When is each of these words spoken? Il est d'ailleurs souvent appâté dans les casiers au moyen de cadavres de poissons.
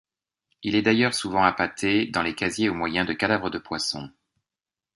Il 0.63 0.73
est 0.73 0.81
d'ailleurs 0.81 1.13
souvent 1.13 1.43
appâté 1.43 2.07
dans 2.07 2.23
les 2.23 2.33
casiers 2.33 2.69
au 2.69 2.73
moyen 2.73 3.05
de 3.05 3.13
cadavres 3.13 3.51
de 3.51 3.59
poissons. 3.59 4.09